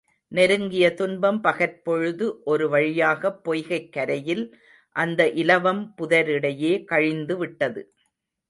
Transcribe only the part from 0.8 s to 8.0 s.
துன்பம் பகற்பொழுது ஒரு வழியாகப் பொய்கைக் கரையில் அந்த இலவம் புதரிடையே கழிந்துவிட்டது.